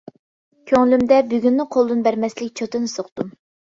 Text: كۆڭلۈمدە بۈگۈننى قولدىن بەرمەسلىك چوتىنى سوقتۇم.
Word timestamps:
كۆڭلۈمدە 0.71 1.21
بۈگۈننى 1.35 1.69
قولدىن 1.79 2.05
بەرمەسلىك 2.11 2.53
چوتىنى 2.59 2.95
سوقتۇم. 2.99 3.37